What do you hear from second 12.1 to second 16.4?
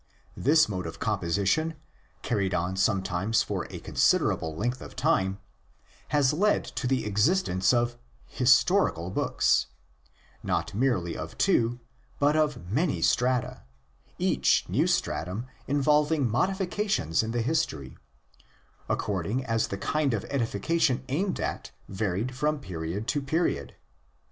but of many strata; each new stratum involving